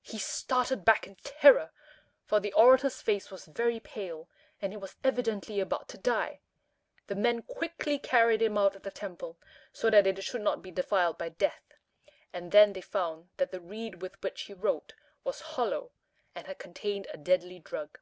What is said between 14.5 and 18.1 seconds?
wrote was hollow, and had contained a deadly drug.